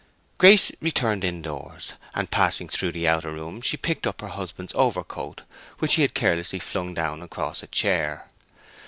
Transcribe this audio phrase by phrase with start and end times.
[0.39, 1.93] Grace returned in doors.
[2.15, 5.43] In passing through the outer room she picked up her husband's overcoat
[5.77, 8.27] which he had carelessly flung down across a chair.